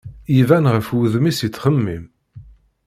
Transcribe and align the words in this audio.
Iban 0.39 0.65
ɣef 0.73 0.87
wudem-is 0.93 1.39
yettxemmim. 1.41 2.03